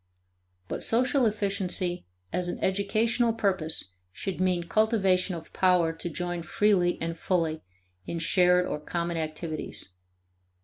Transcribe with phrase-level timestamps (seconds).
[0.67, 6.97] But social efficiency as an educational purpose should mean cultivation of power to join freely
[6.99, 7.61] and fully
[8.07, 9.91] in shared or common activities.